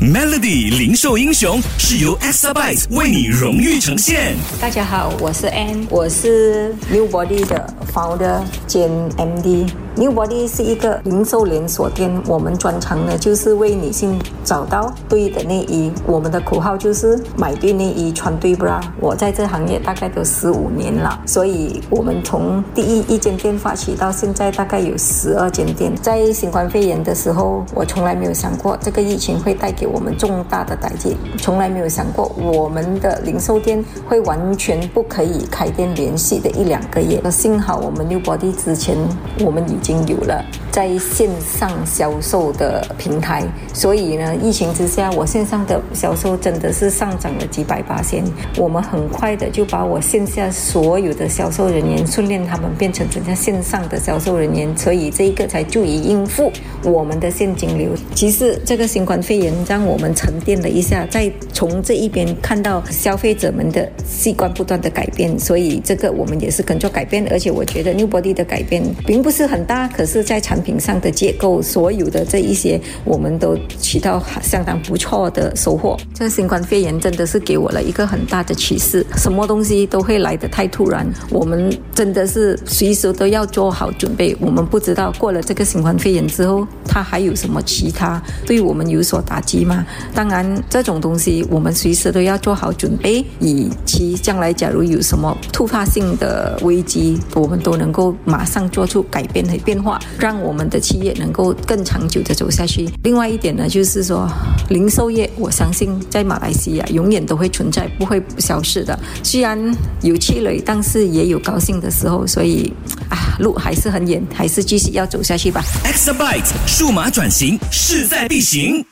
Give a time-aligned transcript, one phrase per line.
[0.00, 4.34] Melody 零售英雄是由 Exabyte 为你荣誉呈现。
[4.58, 9.70] 大家好，我是 Ann，我是 New Body 的 founder 兼 MD。
[10.00, 15.92] New Body 是一个零售连锁店，我们专长呢就是为女性找到对的内衣。
[16.06, 18.80] 我们的口号就是买对内衣，穿对 bra。
[18.98, 25.94] 我在这行业大概都十五年了，所以我们从第一一间店发起到现在大概有十二间店。
[25.96, 37.20] 在新冠肺炎的时候，我从来没有想过这个疫情会带给我们重大的打击，从来没有想过我们的零售店会完全不可以开店连续的一两个月。
[37.30, 38.96] 幸好我们 New Body 之前
[39.44, 43.42] 我们已经已经有了在线上销售的平台，
[43.74, 48.22] 所以呢，疫情之下，我线上的销售真的是上涨了几百八千。
[48.56, 56.52] 我们很快的就把我线下所有的销售人员训练他们变成人家线上的销售人员，所以这一个才足以应付
[56.84, 57.90] 我们的现金流。
[58.14, 67.26] 其实这个新冠肺炎让我们沉淀了一下，再从这一边看到消费者们的习惯不断的改变，所以这个我们也是跟着改变。
[67.28, 75.96] 而且我觉得 New Body 的改变并不是很大，可是，在产品上的结构，所有的这一些，我们都起到相当不错的收获。
[76.12, 84.36] 这新冠肺炎真的是给我了一个很大的启示，什么东西都会来得太突然，我们真的是随时都要做好准备。
[84.40, 89.86] 我们不知道过了这个新冠肺炎之后，它还有什么其他对我们有所打击吗？
[90.12, 102.88] 当然，这种东西我们随时都要做好准备，以其将来假如有什么突发性的危机，我们都能够马上做出改变和变化，让我们的企业能够更长久的走下去。
[103.02, 104.28] 另外一点呢，就是说，
[104.68, 108.98] 零售业，我相信在马来西亚永远都会存在，不会消失的。
[109.22, 109.58] 虽然
[110.02, 112.72] 有气馁，但是也有高兴的时候，所以
[113.08, 115.62] 啊，路还是很远，还是继续要走下去吧。
[115.84, 118.84] Exabyte 数码转型势在必行。